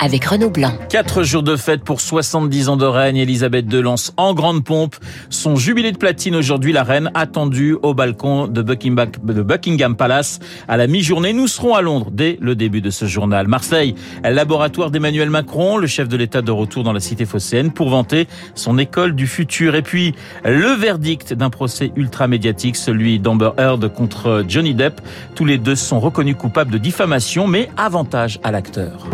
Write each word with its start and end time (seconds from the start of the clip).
avec 0.00 0.24
Renaud 0.24 0.50
Blanc. 0.50 0.72
Quatre 0.88 1.22
jours 1.22 1.42
de 1.42 1.56
fête 1.56 1.84
pour 1.84 2.00
70 2.00 2.70
ans 2.70 2.76
de 2.76 2.86
règne. 2.86 3.18
Elisabeth 3.18 3.70
II 3.72 3.82
lance 3.82 4.12
en 4.16 4.34
grande 4.34 4.64
pompe 4.64 4.96
son 5.28 5.56
jubilé 5.56 5.92
de 5.92 5.98
platine 5.98 6.34
aujourd'hui. 6.34 6.72
La 6.72 6.82
reine 6.82 7.10
attendue 7.14 7.76
au 7.82 7.94
balcon 7.94 8.48
de 8.48 8.62
Buckingham, 8.62 9.10
de 9.22 9.42
Buckingham 9.42 9.96
Palace 9.96 10.40
à 10.68 10.76
la 10.76 10.86
mi-journée. 10.86 11.32
Nous 11.32 11.48
serons 11.48 11.74
à 11.74 11.82
Londres 11.82 12.08
dès 12.10 12.38
le 12.40 12.54
début 12.54 12.80
de 12.80 12.90
ce 12.90 13.04
journal. 13.04 13.46
Marseille, 13.46 13.94
laboratoire 14.24 14.90
d'Emmanuel 14.90 15.30
Macron, 15.30 15.76
le 15.76 15.86
chef 15.86 16.08
de 16.08 16.16
l'État 16.16 16.42
de 16.42 16.50
retour 16.50 16.82
dans 16.82 16.92
la 16.92 17.00
cité 17.00 17.26
phocéenne 17.26 17.70
pour 17.70 17.90
vanter 17.90 18.26
son 18.54 18.78
école 18.78 19.14
du 19.14 19.26
futur. 19.26 19.74
Et 19.74 19.82
puis, 19.82 20.14
le 20.44 20.72
verdict 20.72 21.34
d'un 21.34 21.50
procès 21.50 21.92
ultra 21.96 22.26
médiatique, 22.26 22.76
celui 22.76 23.18
d'Amber 23.18 23.50
Heard 23.58 23.92
contre 23.92 24.44
Johnny 24.48 24.74
Depp. 24.74 25.00
Tous 25.34 25.44
les 25.44 25.58
deux 25.58 25.76
sont 25.76 26.00
reconnus 26.00 26.36
coupables 26.36 26.70
de 26.70 26.78
diffamation, 26.78 27.46
mais 27.46 27.68
avantage 27.76 28.40
à 28.42 28.50
l'acteur. 28.50 29.06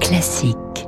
Classique. 0.00 0.85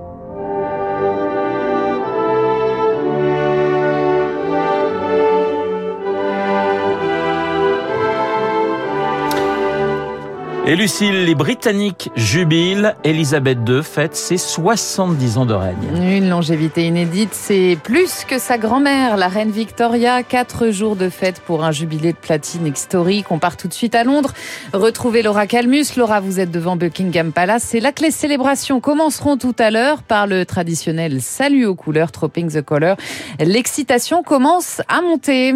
Et 10.70 10.76
Lucille, 10.76 11.24
les 11.24 11.34
Britanniques 11.34 12.10
jubilent. 12.14 12.94
Elisabeth 13.02 13.56
II 13.66 13.82
fête 13.82 14.14
ses 14.14 14.36
70 14.36 15.38
ans 15.38 15.46
de 15.46 15.54
règne. 15.54 15.78
Une 15.96 16.28
longévité 16.28 16.86
inédite, 16.86 17.30
c'est 17.32 17.78
plus 17.82 18.26
que 18.26 18.38
sa 18.38 18.58
grand-mère, 18.58 19.16
la 19.16 19.28
reine 19.28 19.50
Victoria. 19.50 20.22
Quatre 20.22 20.68
jours 20.68 20.94
de 20.94 21.08
fête 21.08 21.40
pour 21.40 21.64
un 21.64 21.72
jubilé 21.72 22.12
de 22.12 22.18
platine 22.18 22.66
historique. 22.66 23.30
On 23.30 23.38
part 23.38 23.56
tout 23.56 23.66
de 23.66 23.72
suite 23.72 23.94
à 23.94 24.04
Londres. 24.04 24.34
Retrouvez 24.74 25.22
Laura 25.22 25.46
Calmus. 25.46 25.86
Laura, 25.96 26.20
vous 26.20 26.38
êtes 26.38 26.50
devant 26.50 26.76
Buckingham 26.76 27.32
Palace. 27.32 27.64
C'est 27.66 27.80
là 27.80 27.90
que 27.92 28.02
les 28.02 28.10
célébrations 28.10 28.78
commenceront 28.78 29.38
tout 29.38 29.56
à 29.58 29.70
l'heure 29.70 30.02
par 30.02 30.26
le 30.26 30.44
traditionnel 30.44 31.22
salut 31.22 31.64
aux 31.64 31.76
couleurs, 31.76 32.12
Tropping 32.12 32.50
the 32.52 32.60
Color. 32.60 32.98
L'excitation 33.40 34.22
commence 34.22 34.82
à 34.86 35.00
monter. 35.00 35.54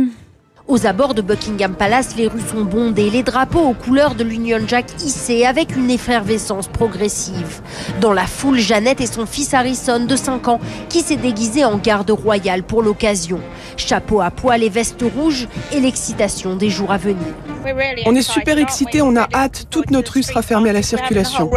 Aux 0.68 0.86
abords 0.86 1.14
de 1.14 1.22
Buckingham 1.22 1.74
Palace, 1.74 2.14
les 2.16 2.28
rues 2.28 2.40
sont 2.40 2.62
bondées, 2.62 3.10
les 3.10 3.24
drapeaux 3.24 3.60
aux 3.60 3.74
couleurs 3.74 4.14
de 4.14 4.22
l'Union 4.22 4.60
Jack 4.66 4.86
hissés 5.04 5.44
avec 5.44 5.74
une 5.74 5.90
effervescence 5.90 6.68
progressive. 6.68 7.60
Dans 8.00 8.12
la 8.12 8.26
foule, 8.26 8.58
Jeannette 8.58 9.00
et 9.00 9.06
son 9.06 9.26
fils 9.26 9.54
Harrison 9.54 10.04
de 10.04 10.16
5 10.16 10.46
ans 10.48 10.60
qui 10.88 11.00
s'est 11.00 11.16
déguisé 11.16 11.64
en 11.64 11.78
garde 11.78 12.10
royale 12.12 12.62
pour 12.62 12.82
l'occasion. 12.82 13.40
Chapeau 13.76 14.20
à 14.20 14.30
poil 14.30 14.62
et 14.62 14.68
veste 14.68 15.02
rouge 15.16 15.48
et 15.72 15.80
l'excitation 15.80 16.54
des 16.54 16.70
jours 16.70 16.92
à 16.92 16.96
venir. 16.96 17.34
On 18.06 18.14
est 18.14 18.22
super 18.22 18.58
excités, 18.58 19.02
on 19.02 19.16
a 19.16 19.28
hâte, 19.34 19.66
toute 19.70 19.90
notre 19.90 20.14
rue 20.14 20.22
sera 20.22 20.42
fermée 20.42 20.70
à 20.70 20.72
la 20.72 20.82
circulation. 20.82 21.50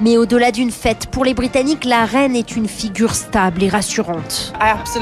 Mais 0.00 0.16
au-delà 0.16 0.52
d'une 0.52 0.70
fête, 0.70 1.06
pour 1.06 1.24
les 1.24 1.34
Britanniques, 1.34 1.84
la 1.84 2.04
reine 2.04 2.36
est 2.36 2.56
une 2.56 2.68
figure 2.68 3.14
stable 3.14 3.62
et 3.62 3.68
rassurante. 3.68 4.52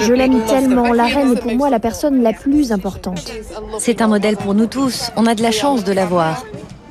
Je 0.01 0.13
l'aime 0.13 0.45
tellement, 0.45 0.93
la 0.93 1.07
reine 1.07 1.33
est 1.33 1.41
pour 1.41 1.55
moi 1.55 1.71
la 1.71 1.81
personne 1.81 2.23
la 2.23 2.33
plus 2.33 2.73
importante. 2.73 3.16
C'est 3.79 4.01
un 4.01 4.09
modèle 4.09 4.37
pour 4.37 4.55
nous 4.55 4.67
tous, 4.67 5.11
on 5.17 5.27
a 5.27 5.35
de 5.35 5.43
la 5.43 5.53
chance 5.53 5.85
de 5.85 5.93
l'avoir. 5.93 6.45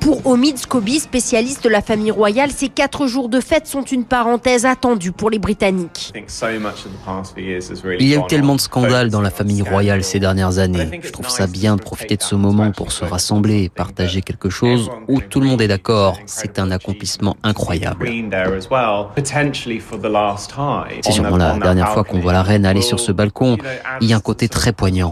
Pour 0.05 0.27
Omid 0.27 0.59
Scobie, 0.59 0.99
spécialiste 0.99 1.63
de 1.63 1.69
la 1.69 1.81
famille 1.81 2.11
royale, 2.11 2.51
ces 2.51 2.69
quatre 2.69 3.07
jours 3.07 3.27
de 3.27 3.39
fête 3.39 3.65
sont 3.65 3.81
une 3.81 4.05
parenthèse 4.05 4.63
attendue 4.63 5.11
pour 5.11 5.31
les 5.31 5.39
Britanniques. 5.39 6.13
Il 7.35 8.07
y 8.07 8.13
a 8.13 8.19
eu 8.19 8.27
tellement 8.27 8.53
de 8.53 8.61
scandales 8.61 9.09
dans 9.09 9.21
la 9.21 9.31
famille 9.31 9.63
royale 9.63 10.03
ces 10.03 10.19
dernières 10.19 10.59
années. 10.59 11.01
Je 11.01 11.09
trouve 11.09 11.29
ça 11.29 11.47
bien 11.47 11.75
de 11.75 11.81
profiter 11.81 12.17
de 12.17 12.21
ce 12.21 12.35
moment 12.35 12.69
pour 12.71 12.91
se 12.91 13.03
rassembler 13.03 13.63
et 13.63 13.69
partager 13.69 14.21
quelque 14.21 14.51
chose 14.51 14.91
où 15.07 15.21
tout 15.21 15.39
le 15.39 15.47
monde 15.47 15.63
est 15.63 15.67
d'accord. 15.67 16.19
C'est 16.27 16.59
un 16.59 16.69
accomplissement 16.69 17.35
incroyable. 17.41 18.07
C'est 21.01 21.11
sûrement 21.11 21.37
la 21.37 21.57
dernière 21.57 21.89
fois 21.93 22.03
qu'on 22.03 22.19
voit 22.19 22.33
la 22.33 22.43
reine 22.43 22.67
aller 22.67 22.83
sur 22.83 22.99
ce 22.99 23.11
balcon. 23.11 23.57
Il 24.01 24.07
y 24.07 24.13
a 24.13 24.17
un 24.17 24.19
côté 24.19 24.49
très 24.49 24.71
poignant. 24.71 25.11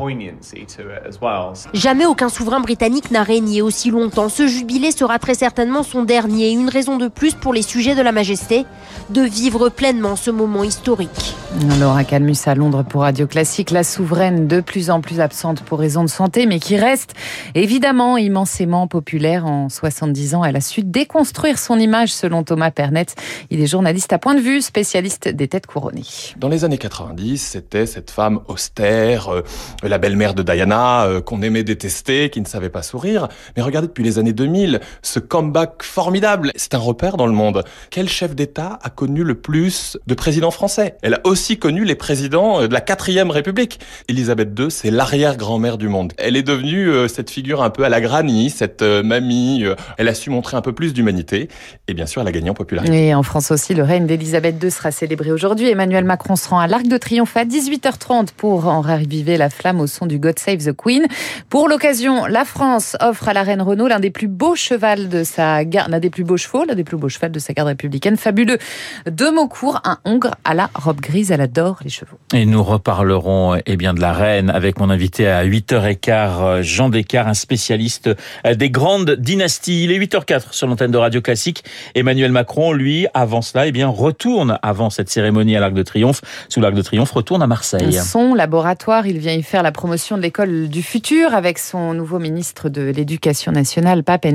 Jamais 1.74 2.06
aucun 2.06 2.30
souverain 2.30 2.60
britannique 2.60 3.10
n'a 3.10 3.24
régné 3.24 3.64
aussi 3.64 3.90
longtemps. 3.90 4.30
Ce 4.30 4.46
jubilé 4.46 4.83
sera 4.92 5.20
très 5.20 5.34
certainement 5.34 5.84
son 5.84 6.04
dernier. 6.04 6.52
Une 6.52 6.70
raison 6.70 6.98
de 6.98 7.08
plus 7.08 7.34
pour 7.34 7.54
les 7.54 7.62
sujets 7.62 7.96
de 7.96 8.02
la 8.02 8.12
majesté 8.12 8.66
de 9.10 9.22
vivre 9.22 9.70
pleinement 9.70 10.16
ce 10.16 10.32
moment 10.32 10.64
historique. 10.64 11.36
Laura 11.80 12.04
Calmus 12.04 12.38
à 12.46 12.56
Londres 12.56 12.84
pour 12.84 13.02
Radio 13.02 13.28
Classique, 13.28 13.72
la 13.72 13.84
souveraine 13.84 14.48
de 14.48 14.62
plus 14.62 14.90
en 14.90 15.02
plus 15.02 15.20
absente 15.20 15.62
pour 15.62 15.80
raison 15.80 16.04
de 16.04 16.10
santé, 16.10 16.46
mais 16.46 16.60
qui 16.60 16.78
reste 16.78 17.14
évidemment 17.54 18.18
immensément 18.18 18.88
populaire. 18.88 19.46
En 19.46 19.70
70 19.70 20.36
ans, 20.36 20.44
elle 20.44 20.56
a 20.56 20.62
su 20.62 20.82
déconstruire 20.84 21.60
son 21.60 21.78
image 21.80 22.14
selon 22.14 22.44
Thomas 22.44 22.72
Pernet. 22.72 23.08
Il 23.50 23.62
est 23.62 23.68
journaliste 23.68 24.14
à 24.14 24.18
point 24.18 24.36
de 24.36 24.40
vue, 24.40 24.62
spécialiste 24.62 25.28
des 25.28 25.48
têtes 25.48 25.68
couronnées. 25.68 26.06
Dans 26.38 26.50
les 26.50 26.66
années 26.66 26.78
90, 26.78 27.38
c'était 27.38 27.86
cette 27.86 28.10
femme 28.10 28.40
austère, 28.48 29.30
euh, 29.30 29.42
la 29.84 29.98
belle-mère 29.98 30.34
de 30.34 30.44
Diana, 30.44 31.06
euh, 31.06 31.22
qu'on 31.22 31.42
aimait 31.42 31.64
détester, 31.64 32.30
qui 32.30 32.42
ne 32.42 32.48
savait 32.48 32.70
pas 32.70 32.82
sourire. 32.82 33.28
Mais 33.56 33.64
regardez 33.64 33.88
depuis 33.88 34.04
les 34.04 34.20
années 34.20 34.34
2000, 34.34 34.73
ce 35.02 35.20
comeback 35.20 35.84
formidable, 35.84 36.52
c'est 36.56 36.74
un 36.76 36.80
repère 36.80 37.18
dans 37.18 37.28
le 37.28 37.34
monde. 37.34 37.64
Quel 37.90 38.10
chef 38.10 38.36
d'État 38.36 38.80
a 38.82 38.90
connu 38.90 39.24
le 39.24 39.36
plus 39.36 39.98
de 40.08 40.14
présidents 40.14 40.52
français? 40.52 40.96
Elle 41.02 41.16
a 41.16 41.22
aussi 41.24 41.58
connu 41.58 41.84
les 41.84 41.96
présidents 41.96 42.62
euh, 42.62 42.68
de 42.68 42.74
la 42.74 42.82
quatrième 42.82 43.32
République. 43.32 43.80
Elisabeth 44.08 44.58
II, 44.58 44.70
c'est 44.70 44.92
l'arrière-grand-mère 44.92 45.78
du 45.78 45.88
monde. 45.88 46.14
Elle 46.18 46.36
est 46.36 46.44
devenue 46.44 46.90
euh, 46.90 47.08
cette 47.08 47.30
figure 47.30 47.64
un 47.64 47.70
peu 47.70 47.84
à 47.84 47.90
la 47.90 48.02
granny, 48.02 48.50
cette 48.50 48.82
euh, 48.82 49.04
mamie. 49.04 49.66
Elle 49.98 50.08
a 50.08 50.14
su 50.14 50.30
montrer 50.30 50.58
un 50.58 50.62
peu 50.62 50.74
plus 50.74 50.94
d'humanité. 50.94 51.48
Et 51.88 51.94
bien 51.94 52.06
sûr, 52.06 52.22
elle 52.22 52.28
a 52.28 52.32
gagné 52.32 52.50
en 52.50 52.54
popularité. 52.54 53.08
Et 53.08 53.16
en 53.16 53.24
France 53.24 53.52
aussi, 53.52 53.74
le 53.74 53.84
règne 53.84 54.08
d'Elisabeth 54.08 54.62
II 54.62 54.72
sera 54.72 54.92
célébré 54.92 55.32
aujourd'hui. 55.32 55.70
Emmanuel 55.70 56.06
Macron 56.06 56.36
se 56.36 56.48
rend 56.48 56.60
à 56.60 56.68
l'Arc 56.68 56.88
de 56.88 56.98
Triomphe 56.98 57.36
à 57.38 57.46
18h30 57.46 58.30
pour 58.36 58.68
en 58.68 58.82
raviver 58.82 59.38
la 59.38 59.50
flamme 59.50 59.80
au 59.80 59.88
son 59.88 60.06
du 60.06 60.20
God 60.20 60.40
Save 60.40 60.66
the 60.66 60.76
Queen. 60.76 61.06
Pour 61.50 61.68
l'occasion, 61.68 62.26
la 62.26 62.46
France 62.46 62.98
offre 63.00 63.28
à 63.28 63.34
la 63.34 63.44
reine 63.44 63.62
Renaud 63.62 63.88
l'un 63.88 64.00
des 64.00 64.10
plus 64.10 64.28
beaux 64.28 64.56
chevals 64.64 65.10
de 65.10 65.24
sa 65.24 65.66
garde, 65.66 65.92
l'un 65.92 66.00
des 66.00 66.10
plus 66.10 66.24
beaux 66.24 66.38
chevaux, 66.38 66.64
l'un 66.66 66.76
des 66.76 66.84
plus 66.84 66.98
beaux 66.98 67.10
chevals 67.10 67.32
de 67.32 67.40
sa 67.40 67.54
garde 67.54 67.68
républicaine. 67.68 68.18
Fabuleux 68.18 68.58
de 69.06 69.30
Maucourt, 69.30 69.82
un 69.84 69.98
hongre 70.06 70.36
à 70.44 70.54
la 70.54 70.70
robe 70.74 71.02
grise. 71.02 71.32
Elle 71.32 71.42
adore 71.42 71.80
les 71.84 71.90
chevaux. 71.90 72.18
Et 72.34 72.46
nous 72.46 72.64
reparlerons 72.64 73.60
eh 73.66 73.78
bien 73.78 73.94
de 73.94 74.02
la 74.02 74.14
reine 74.14 74.50
avec 74.50 74.80
mon 74.80 74.90
invité 74.90 75.28
à 75.28 75.46
8h15, 75.46 76.62
Jean 76.62 76.90
Descartes, 76.90 77.28
un 77.28 77.34
spécialiste 77.34 78.10
des 78.46 78.70
grandes 78.70 79.12
dynasties. 79.12 79.84
Il 79.84 79.92
est 79.92 80.00
8h04 80.00 80.52
sur 80.52 80.68
l'antenne 80.68 80.92
de 80.92 80.98
Radio 80.98 81.22
Classique. 81.22 81.64
Emmanuel 81.96 82.32
Macron, 82.32 82.74
lui, 82.74 83.08
avant 83.14 83.42
cela, 83.42 83.68
eh 83.68 83.72
bien, 83.72 83.88
retourne 83.88 84.58
avant 84.62 84.90
cette 84.90 85.10
cérémonie 85.10 85.56
à 85.56 85.60
l'Arc 85.60 85.74
de 85.74 85.84
Triomphe, 85.84 86.22
sous 86.50 86.62
l'Arc 86.62 86.74
de 86.74 86.82
Triomphe, 86.82 87.12
retourne 87.12 87.42
à 87.42 87.48
Marseille. 87.48 87.94
Son 87.94 88.34
laboratoire, 88.34 89.08
il 89.08 89.20
vient 89.20 89.34
y 89.34 89.44
faire 89.44 89.64
la 89.64 89.72
promotion 89.72 90.18
de 90.18 90.22
l'école 90.22 90.70
du 90.70 90.82
futur 90.82 91.34
avec 91.34 91.60
son 91.60 91.94
nouveau 91.94 92.20
ministre 92.20 92.70
de 92.70 92.82
l'Éducation 92.82 93.52
nationale, 93.52 94.04
Pape 94.04 94.26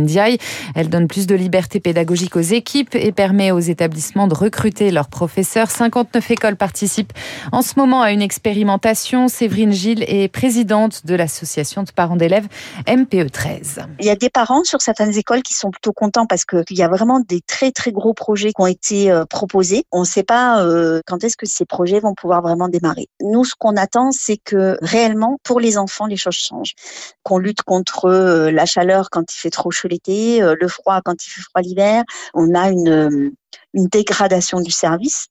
Elle 0.75 0.89
donne 0.89 1.09
plus 1.09 1.27
de 1.27 1.35
liberté 1.35 1.81
pédagogique 1.81 2.37
aux 2.37 2.41
équipes 2.41 2.95
et 2.95 3.13
permet 3.13 3.51
aux 3.51 3.59
établissements 3.59 4.27
de 4.27 4.35
recruter 4.35 4.91
leurs 4.91 5.09
professeurs. 5.09 5.71
59 5.71 6.31
écoles 6.31 6.57
participent 6.57 7.13
en 7.53 7.63
ce 7.63 7.75
moment 7.77 8.03
à 8.03 8.13
une 8.13 8.23
expérimentation. 8.23 9.29
Séverine 9.29 9.73
Gilles 9.73 10.05
est 10.09 10.29
présidente 10.29 11.05
de 11.07 11.15
l'association 11.15 11.83
de 11.83 11.91
parents 11.91 12.17
d'élèves 12.17 12.47
MPE 12.89 13.31
13. 13.31 13.81
Il 14.01 14.07
y 14.07 14.11
a 14.11 14.17
des 14.17 14.31
parents 14.31 14.65
sur 14.65 14.81
certaines 14.81 15.17
écoles 15.17 15.43
qui 15.43 15.55
sont 15.55 15.71
plutôt 15.71 15.93
contents 15.93 16.27
parce 16.27 16.45
qu'il 16.45 16.77
y 16.77 16.83
a 16.83 16.89
vraiment 16.89 17.21
des 17.21 17.41
très 17.41 17.73
très 17.73 17.93
gros 17.93 18.15
projets 18.15 18.53
qui 18.53 18.61
ont 18.61 18.67
été 18.67 19.11
euh, 19.11 19.25
proposés. 19.25 19.85
On 19.93 20.01
ne 20.01 20.07
sait 20.07 20.23
pas 20.23 20.63
euh, 20.63 21.01
quand 21.07 21.25
est-ce 21.25 21.37
que 21.37 21.47
ces 21.47 21.65
projets 21.65 22.01
vont 22.01 22.15
pouvoir 22.15 22.43
vraiment 22.43 22.69
démarrer. 22.69 23.09
Nous, 23.21 23.45
ce 23.45 23.55
qu'on 23.59 23.77
attend, 23.77 24.11
c'est 24.13 24.37
que 24.37 24.79
réellement, 24.83 25.39
pour 25.43 25.61
les 25.61 25.79
enfants, 25.79 26.07
les 26.07 26.17
choses 26.17 26.37
changent. 26.37 26.75
Qu'on 27.23 27.39
lutte 27.39 27.63
contre 27.63 28.07
euh, 28.07 28.51
la 28.51 28.67
chaleur 28.67 29.11
quand 29.11 29.33
il 29.33 29.37
fait 29.37 29.51
trop 29.51 29.71
chaud 29.71 29.89
l'été, 30.07 30.41
le 30.41 30.69
froid 30.69 31.01
quand 31.05 31.25
il 31.25 31.31
fait 31.31 31.43
froid 31.43 31.63
l'hiver. 31.63 32.05
On 32.35 32.55
a 32.55 32.71
une, 32.71 33.33
une 33.75 33.87
dégradation 33.87 34.61
du 34.61 34.71
service 34.71 35.27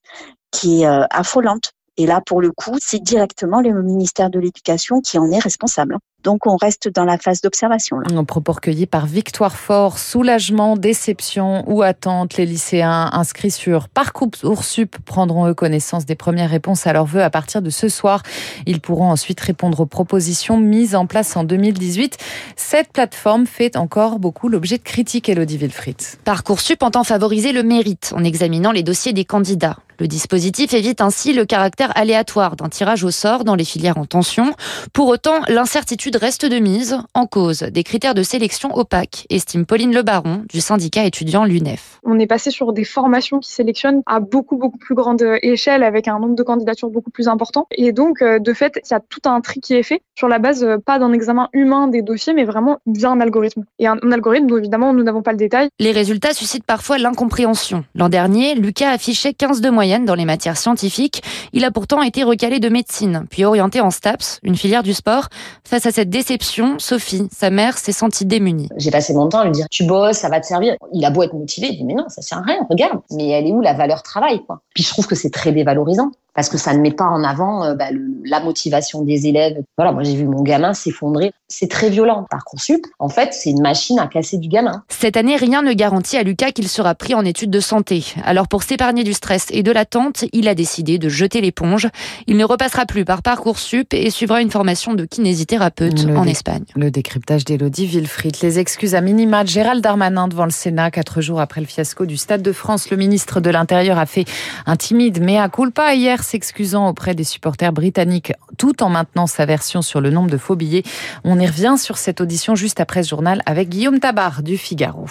qui 0.50 0.82
est 0.82 0.86
affolante. 1.10 1.72
Et 1.96 2.06
là, 2.06 2.20
pour 2.24 2.40
le 2.40 2.52
coup, 2.52 2.76
c'est 2.80 3.02
directement 3.02 3.60
le 3.60 3.82
ministère 3.82 4.30
de 4.30 4.38
l'Éducation 4.38 5.00
qui 5.00 5.18
en 5.18 5.30
est 5.32 5.40
responsable. 5.40 5.96
Donc 6.24 6.48
on 6.48 6.56
reste 6.56 6.88
dans 6.88 7.04
la 7.04 7.16
phase 7.16 7.42
d'observation. 7.42 7.98
Un 8.12 8.24
propos 8.24 8.52
recueilli 8.52 8.86
par 8.86 9.06
Victoire 9.06 9.56
Fort, 9.56 9.98
soulagement, 10.00 10.76
déception 10.76 11.62
ou 11.68 11.82
attente. 11.82 12.36
Les 12.36 12.44
lycéens 12.44 13.08
inscrits 13.12 13.52
sur 13.52 13.88
Parcoursup 13.88 14.96
prendront 15.04 15.46
eux 15.46 15.54
connaissance 15.54 16.06
des 16.06 16.16
premières 16.16 16.50
réponses 16.50 16.88
à 16.88 16.92
leurs 16.92 17.06
vœux 17.06 17.22
à 17.22 17.30
partir 17.30 17.62
de 17.62 17.70
ce 17.70 17.88
soir. 17.88 18.24
Ils 18.66 18.80
pourront 18.80 19.10
ensuite 19.10 19.40
répondre 19.40 19.78
aux 19.78 19.86
propositions 19.86 20.58
mises 20.58 20.96
en 20.96 21.06
place 21.06 21.36
en 21.36 21.44
2018. 21.44 22.18
Cette 22.56 22.92
plateforme 22.92 23.46
fait 23.46 23.76
encore 23.76 24.18
beaucoup 24.18 24.48
l'objet 24.48 24.78
de 24.78 24.82
critiques, 24.82 25.28
Elodie 25.28 25.56
Wilfried. 25.56 26.02
Parcoursup 26.24 26.82
entend 26.82 27.04
favoriser 27.04 27.52
le 27.52 27.62
mérite 27.62 28.12
en 28.16 28.24
examinant 28.24 28.72
les 28.72 28.82
dossiers 28.82 29.12
des 29.12 29.24
candidats. 29.24 29.76
Le 30.00 30.06
dispositif 30.06 30.74
évite 30.74 31.00
ainsi 31.00 31.32
le 31.32 31.44
caractère 31.44 31.90
aléatoire 31.96 32.54
d'un 32.54 32.68
tirage 32.68 33.02
au 33.02 33.10
sort 33.10 33.42
dans 33.42 33.56
les 33.56 33.64
filières 33.64 33.98
en 33.98 34.04
tension. 34.04 34.54
Pour 34.92 35.08
autant, 35.08 35.40
l'incertitude 35.48 36.07
reste 36.16 36.46
de 36.46 36.58
mise 36.58 36.98
en 37.14 37.26
cause 37.26 37.60
des 37.60 37.82
critères 37.82 38.14
de 38.14 38.22
sélection 38.22 38.74
opaques, 38.76 39.26
estime 39.30 39.66
Pauline 39.66 39.92
Lebaron 39.92 40.44
du 40.48 40.60
syndicat 40.60 41.04
étudiant 41.04 41.44
l'UNEF. 41.44 42.00
On 42.04 42.18
est 42.18 42.26
passé 42.26 42.50
sur 42.50 42.72
des 42.72 42.84
formations 42.84 43.40
qui 43.40 43.50
sélectionnent 43.50 44.02
à 44.06 44.20
beaucoup 44.20 44.56
beaucoup 44.56 44.78
plus 44.78 44.94
grande 44.94 45.22
échelle 45.42 45.82
avec 45.82 46.08
un 46.08 46.18
nombre 46.18 46.34
de 46.34 46.42
candidatures 46.42 46.90
beaucoup 46.90 47.10
plus 47.10 47.28
important 47.28 47.66
et 47.70 47.92
donc 47.92 48.22
euh, 48.22 48.38
de 48.38 48.52
fait, 48.52 48.80
il 48.84 48.92
y 48.92 48.94
a 48.94 49.00
tout 49.00 49.20
un 49.26 49.40
tri 49.40 49.60
qui 49.60 49.74
est 49.74 49.82
fait 49.82 50.02
sur 50.16 50.28
la 50.28 50.38
base 50.38 50.64
euh, 50.64 50.78
pas 50.78 50.98
d'un 50.98 51.12
examen 51.12 51.48
humain 51.52 51.88
des 51.88 52.02
dossiers 52.02 52.34
mais 52.34 52.44
vraiment 52.44 52.78
via 52.86 53.10
un 53.10 53.20
algorithme. 53.20 53.64
Et 53.78 53.86
un, 53.86 53.98
algorithme 54.10 54.46
dont 54.46 54.56
évidemment 54.56 54.94
nous 54.94 55.02
n'avons 55.02 55.22
pas 55.22 55.32
le 55.32 55.38
détail. 55.38 55.68
Les 55.78 55.92
résultats 55.92 56.32
suscitent 56.32 56.64
parfois 56.64 56.98
l'incompréhension. 56.98 57.84
L'an 57.94 58.08
dernier, 58.08 58.54
Lucas 58.54 58.90
affichait 58.90 59.34
15 59.34 59.60
de 59.60 59.70
moyenne 59.70 60.04
dans 60.04 60.14
les 60.14 60.24
matières 60.24 60.56
scientifiques. 60.56 61.22
Il 61.52 61.64
a 61.64 61.70
pourtant 61.70 62.02
été 62.02 62.22
recalé 62.22 62.60
de 62.60 62.68
médecine, 62.68 63.26
puis 63.30 63.44
orienté 63.44 63.80
en 63.80 63.90
STAPS, 63.90 64.40
une 64.42 64.56
filière 64.56 64.82
du 64.82 64.94
sport. 64.94 65.28
Face 65.64 65.86
à 65.86 65.90
cette 65.98 66.10
déception, 66.10 66.78
Sophie, 66.78 67.26
sa 67.32 67.50
mère, 67.50 67.76
s'est 67.76 67.90
sentie 67.90 68.24
démunie. 68.24 68.68
J'ai 68.76 68.92
passé 68.92 69.12
mon 69.14 69.28
temps 69.28 69.40
à 69.40 69.46
lui 69.46 69.50
dire 69.50 69.66
Tu 69.68 69.82
bosses, 69.82 70.18
ça 70.18 70.28
va 70.28 70.38
te 70.38 70.46
servir. 70.46 70.76
Il 70.92 71.04
a 71.04 71.10
beau 71.10 71.24
être 71.24 71.34
motivé, 71.34 71.70
il 71.72 71.78
dit 71.78 71.82
Mais 71.82 71.94
non, 71.94 72.08
ça 72.08 72.22
sert 72.22 72.38
à 72.38 72.42
rien, 72.42 72.64
regarde. 72.70 73.00
Mais 73.10 73.26
elle 73.30 73.48
est 73.48 73.50
où 73.50 73.60
la 73.60 73.74
valeur 73.74 74.04
travail 74.04 74.40
quoi? 74.46 74.60
Puis 74.76 74.84
je 74.84 74.90
trouve 74.90 75.08
que 75.08 75.16
c'est 75.16 75.30
très 75.30 75.50
dévalorisant 75.50 76.12
parce 76.34 76.48
que 76.48 76.58
ça 76.58 76.72
ne 76.74 76.80
met 76.80 76.92
pas 76.92 77.06
en 77.06 77.24
avant 77.24 77.64
euh, 77.64 77.74
bah, 77.74 77.86
la 78.24 78.40
motivation 78.40 79.02
des 79.02 79.26
élèves. 79.26 79.62
Voilà, 79.76 79.92
moi 79.92 80.02
j'ai 80.02 80.14
vu 80.14 80.24
mon 80.24 80.42
gamin 80.42 80.74
s'effondrer. 80.74 81.32
C'est 81.48 81.68
très 81.68 81.90
violent. 81.90 82.26
Parcoursup, 82.30 82.86
en 82.98 83.08
fait, 83.08 83.32
c'est 83.32 83.50
une 83.50 83.62
machine 83.62 83.98
à 83.98 84.06
casser 84.06 84.36
du 84.36 84.48
gamin. 84.48 84.82
Cette 84.88 85.16
année, 85.16 85.36
rien 85.36 85.62
ne 85.62 85.72
garantit 85.72 86.16
à 86.16 86.22
Lucas 86.22 86.52
qu'il 86.52 86.68
sera 86.68 86.94
pris 86.94 87.14
en 87.14 87.24
études 87.24 87.50
de 87.50 87.60
santé. 87.60 88.04
Alors 88.24 88.48
pour 88.48 88.62
s'épargner 88.62 89.02
du 89.02 89.14
stress 89.14 89.46
et 89.50 89.62
de 89.62 89.72
l'attente, 89.72 90.24
il 90.32 90.46
a 90.48 90.54
décidé 90.54 90.98
de 90.98 91.08
jeter 91.08 91.40
l'éponge. 91.40 91.88
Il 92.26 92.36
ne 92.36 92.44
repassera 92.44 92.86
plus 92.86 93.04
par 93.04 93.22
Parcoursup 93.22 93.92
et 93.92 94.10
suivra 94.10 94.40
une 94.40 94.50
formation 94.50 94.94
de 94.94 95.04
kinésithérapeute 95.04 96.06
en 96.14 96.24
Espagne. 96.24 96.64
Le 96.76 96.90
décryptage 96.90 97.44
d'Elodie 97.44 97.86
Wilfried. 97.86 98.36
Les 98.42 98.58
excuses 98.58 98.94
à 98.94 99.00
minima 99.00 99.42
de 99.42 99.48
Gérald 99.48 99.82
Darmanin 99.82 100.28
devant 100.28 100.44
le 100.44 100.50
Sénat, 100.50 100.90
quatre 100.90 101.20
jours 101.20 101.40
après 101.40 101.60
le 101.60 101.66
fiasco 101.66 102.06
du 102.06 102.16
Stade 102.16 102.42
de 102.42 102.52
France. 102.52 102.90
Le 102.90 102.96
ministre 102.96 103.40
de 103.40 103.50
l'Intérieur 103.50 103.98
a 103.98 104.06
fait 104.06 104.24
un 104.66 104.76
timide 104.76 105.20
mea 105.20 105.48
culpa 105.48 105.94
hier 105.94 106.17
s'excusant 106.22 106.88
auprès 106.88 107.14
des 107.14 107.24
supporters 107.24 107.72
britanniques 107.72 108.32
tout 108.56 108.82
en 108.82 108.88
maintenant 108.88 109.26
sa 109.26 109.46
version 109.46 109.82
sur 109.82 110.00
le 110.00 110.10
nombre 110.10 110.30
de 110.30 110.36
faux 110.36 110.56
billets. 110.56 110.82
On 111.24 111.38
y 111.38 111.46
revient 111.46 111.76
sur 111.78 111.98
cette 111.98 112.20
audition 112.20 112.54
juste 112.54 112.80
après 112.80 113.02
ce 113.02 113.10
journal 113.10 113.42
avec 113.46 113.68
Guillaume 113.68 114.00
Tabar 114.00 114.42
du 114.42 114.56
Figaro. 114.56 115.06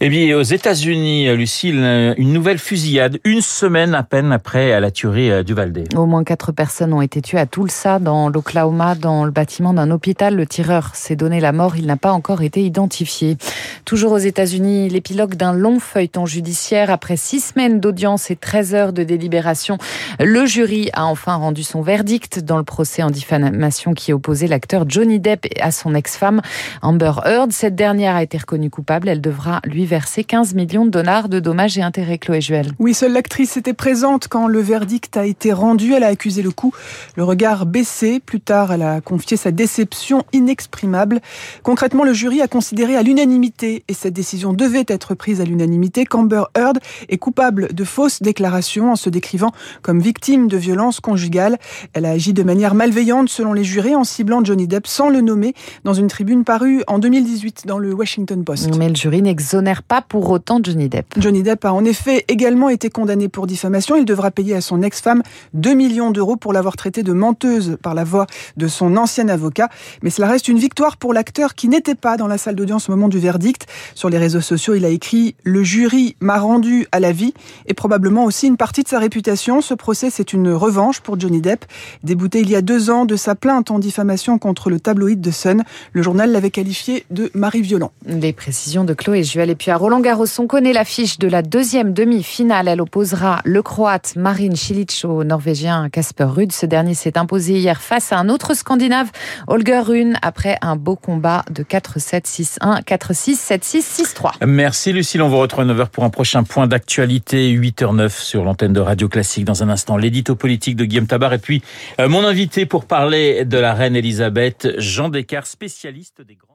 Eh 0.00 0.08
bien, 0.10 0.36
aux 0.36 0.42
États-Unis, 0.42 1.34
Lucille, 1.36 2.14
une 2.18 2.32
nouvelle 2.32 2.58
fusillade, 2.58 3.18
une 3.24 3.40
semaine 3.40 3.94
à 3.94 4.02
peine 4.02 4.30
après 4.30 4.78
la 4.78 4.90
tuerie 4.90 5.42
du 5.42 5.54
Valdez. 5.54 5.84
Au 5.96 6.04
moins 6.04 6.22
quatre 6.22 6.52
personnes 6.52 6.92
ont 6.92 7.00
été 7.00 7.22
tuées 7.22 7.38
à 7.38 7.46
Tulsa, 7.46 7.98
dans 7.98 8.28
l'Oklahoma, 8.28 8.94
dans 8.94 9.24
le 9.24 9.30
bâtiment 9.30 9.72
d'un 9.72 9.90
hôpital. 9.90 10.36
Le 10.36 10.46
tireur 10.46 10.94
s'est 10.94 11.16
donné 11.16 11.40
la 11.40 11.52
mort. 11.52 11.76
Il 11.76 11.86
n'a 11.86 11.96
pas 11.96 12.12
encore 12.12 12.42
été 12.42 12.62
identifié. 12.62 13.38
Toujours 13.84 14.12
aux 14.12 14.18
États-Unis, 14.18 14.88
l'épilogue 14.88 15.34
d'un 15.34 15.52
long 15.52 15.80
feuilleton 15.80 16.26
judiciaire 16.26 16.90
après 16.90 17.16
six 17.16 17.40
semaines 17.40 17.80
d'audience 17.80 18.30
et 18.30 18.36
13 18.36 18.74
heures 18.74 18.92
de 18.92 19.02
délibération. 19.02 19.78
Le 20.20 20.35
jury 20.44 20.90
a 20.92 21.06
enfin 21.06 21.36
rendu 21.36 21.62
son 21.62 21.80
verdict 21.80 22.40
dans 22.40 22.58
le 22.58 22.64
procès 22.64 23.02
en 23.02 23.10
diffamation 23.10 23.94
qui 23.94 24.12
opposait 24.12 24.48
l'acteur 24.48 24.84
Johnny 24.86 25.18
Depp 25.18 25.46
à 25.60 25.70
son 25.70 25.94
ex-femme 25.94 26.42
Amber 26.82 27.12
Heard. 27.24 27.52
Cette 27.52 27.74
dernière 27.74 28.16
a 28.16 28.22
été 28.22 28.36
reconnue 28.36 28.68
coupable. 28.68 29.08
Elle 29.08 29.22
devra 29.22 29.60
lui 29.64 29.86
verser 29.86 30.24
15 30.24 30.54
millions 30.54 30.84
de 30.84 30.90
dollars 30.90 31.30
de 31.30 31.40
dommages 31.40 31.78
et 31.78 31.82
intérêts. 31.82 32.18
Chloé 32.18 32.42
Juel. 32.42 32.72
Oui, 32.78 32.92
seule 32.92 33.12
l'actrice 33.12 33.56
était 33.56 33.72
présente 33.72 34.28
quand 34.28 34.46
le 34.46 34.60
verdict 34.60 35.16
a 35.16 35.24
été 35.24 35.54
rendu. 35.54 35.94
Elle 35.94 36.04
a 36.04 36.08
accusé 36.08 36.42
le 36.42 36.50
coup, 36.50 36.74
le 37.14 37.24
regard 37.24 37.64
baissé. 37.64 38.20
Plus 38.20 38.40
tard, 38.40 38.72
elle 38.72 38.82
a 38.82 39.00
confié 39.00 39.38
sa 39.38 39.52
déception 39.52 40.24
inexprimable. 40.34 41.20
Concrètement, 41.62 42.04
le 42.04 42.12
jury 42.12 42.42
a 42.42 42.48
considéré 42.48 42.96
à 42.96 43.02
l'unanimité, 43.02 43.84
et 43.88 43.94
cette 43.94 44.12
décision 44.12 44.52
devait 44.52 44.84
être 44.88 45.14
prise 45.14 45.40
à 45.40 45.44
l'unanimité, 45.44 46.04
qu'Amber 46.04 46.44
Heard 46.56 46.78
est 47.08 47.18
coupable 47.18 47.72
de 47.72 47.84
fausses 47.84 48.20
déclarations 48.22 48.92
en 48.92 48.96
se 48.96 49.08
décrivant 49.08 49.52
comme 49.82 50.00
victime 50.00 50.25
de 50.26 50.56
violences 50.56 50.98
conjugales. 50.98 51.56
Elle 51.92 52.04
a 52.04 52.10
agi 52.10 52.32
de 52.32 52.42
manière 52.42 52.74
malveillante 52.74 53.28
selon 53.28 53.52
les 53.52 53.62
jurés 53.62 53.94
en 53.94 54.02
ciblant 54.02 54.44
Johnny 54.44 54.66
Depp 54.66 54.88
sans 54.88 55.08
le 55.08 55.20
nommer 55.20 55.54
dans 55.84 55.94
une 55.94 56.08
tribune 56.08 56.42
parue 56.42 56.82
en 56.88 56.98
2018 56.98 57.62
dans 57.66 57.78
le 57.78 57.94
Washington 57.94 58.42
Post. 58.44 58.76
Mais 58.76 58.88
le 58.88 58.96
jury 58.96 59.22
n'exonère 59.22 59.84
pas 59.84 60.02
pour 60.02 60.28
autant 60.30 60.58
Johnny 60.60 60.88
Depp. 60.88 61.14
Johnny 61.16 61.44
Depp 61.44 61.64
a 61.64 61.72
en 61.72 61.84
effet 61.84 62.24
également 62.26 62.68
été 62.70 62.90
condamné 62.90 63.28
pour 63.28 63.46
diffamation. 63.46 63.94
Il 63.94 64.04
devra 64.04 64.32
payer 64.32 64.56
à 64.56 64.60
son 64.60 64.82
ex-femme 64.82 65.22
2 65.54 65.74
millions 65.74 66.10
d'euros 66.10 66.36
pour 66.36 66.52
l'avoir 66.52 66.76
traité 66.76 67.04
de 67.04 67.12
menteuse 67.12 67.78
par 67.80 67.94
la 67.94 68.02
voix 68.02 68.26
de 68.56 68.66
son 68.66 68.96
ancien 68.96 69.28
avocat. 69.28 69.68
Mais 70.02 70.10
cela 70.10 70.26
reste 70.26 70.48
une 70.48 70.58
victoire 70.58 70.96
pour 70.96 71.14
l'acteur 71.14 71.54
qui 71.54 71.68
n'était 71.68 71.94
pas 71.94 72.16
dans 72.16 72.26
la 72.26 72.36
salle 72.36 72.56
d'audience 72.56 72.88
au 72.88 72.92
moment 72.92 73.08
du 73.08 73.20
verdict. 73.20 73.66
Sur 73.94 74.10
les 74.10 74.18
réseaux 74.18 74.40
sociaux, 74.40 74.74
il 74.74 74.84
a 74.84 74.88
écrit 74.88 75.36
Le 75.44 75.62
jury 75.62 76.16
m'a 76.18 76.40
rendu 76.40 76.88
à 76.90 76.98
la 76.98 77.12
vie 77.12 77.32
et 77.66 77.74
probablement 77.74 78.24
aussi 78.24 78.48
une 78.48 78.56
partie 78.56 78.82
de 78.82 78.88
sa 78.88 78.98
réputation. 78.98 79.60
Ce 79.60 79.74
procès, 79.74 80.10
c'est 80.16 80.32
une 80.32 80.50
revanche 80.50 81.00
pour 81.00 81.20
Johnny 81.20 81.42
Depp. 81.42 81.66
Débouté 82.02 82.40
il 82.40 82.48
y 82.48 82.56
a 82.56 82.62
deux 82.62 82.88
ans 82.88 83.04
de 83.04 83.16
sa 83.16 83.34
plainte 83.34 83.70
en 83.70 83.78
diffamation 83.78 84.38
contre 84.38 84.70
le 84.70 84.80
tabloïd 84.80 85.20
de 85.20 85.30
Sun, 85.30 85.62
le 85.92 86.02
journal 86.02 86.32
l'avait 86.32 86.50
qualifié 86.50 87.04
de 87.10 87.30
mari 87.34 87.60
violent. 87.60 87.92
Les 88.06 88.32
précisions 88.32 88.84
de 88.84 88.94
Chloé 88.94 89.24
Juel. 89.24 89.50
Et 89.50 89.54
puis 89.54 89.70
à 89.70 89.76
Roland 89.76 90.00
Garros, 90.00 90.24
on 90.38 90.46
connaît 90.46 90.72
l'affiche 90.72 91.18
de 91.18 91.28
la 91.28 91.42
deuxième 91.42 91.92
demi-finale. 91.92 92.68
Elle 92.68 92.80
opposera 92.80 93.42
le 93.44 93.60
Croate 93.62 94.16
Marin 94.16 94.54
Cilic 94.54 95.02
au 95.04 95.22
Norvégien 95.22 95.90
Casper 95.90 96.24
Ruud. 96.24 96.50
Ce 96.50 96.64
dernier 96.64 96.94
s'est 96.94 97.18
imposé 97.18 97.58
hier 97.58 97.82
face 97.82 98.10
à 98.10 98.18
un 98.18 98.30
autre 98.30 98.54
Scandinave, 98.54 99.10
Holger 99.48 99.80
Rune, 99.80 100.18
après 100.22 100.56
un 100.62 100.76
beau 100.76 100.96
combat 100.96 101.44
de 101.50 101.62
4-7, 101.62 102.24
6-1, 102.24 102.82
4-6, 102.84 103.36
7-6, 103.36 104.14
6-3. 104.40 104.46
Merci 104.46 104.94
Lucille. 104.94 105.20
On 105.20 105.28
vous 105.28 105.38
retrouve 105.38 105.64
à 105.64 105.66
9h 105.66 105.88
pour 105.88 106.04
un 106.04 106.10
prochain 106.10 106.42
point 106.42 106.66
d'actualité, 106.66 107.52
8h09 107.52 108.08
sur 108.08 108.44
l'antenne 108.44 108.72
de 108.72 108.80
Radio 108.80 109.08
Classique. 109.08 109.44
Dans 109.44 109.62
un 109.62 109.68
instant, 109.68 109.98
l'édito 110.06 110.36
politique 110.36 110.76
de 110.76 110.84
Guillaume 110.84 111.08
Tabar. 111.08 111.32
Et 111.32 111.38
puis, 111.38 111.62
euh, 112.00 112.08
mon 112.08 112.24
invité 112.24 112.64
pour 112.64 112.86
parler 112.86 113.44
de 113.44 113.58
la 113.58 113.74
reine 113.74 113.96
Elisabeth, 113.96 114.68
Jean 114.78 115.08
Descartes, 115.08 115.48
spécialiste 115.48 116.22
des 116.22 116.36
grands... 116.36 116.45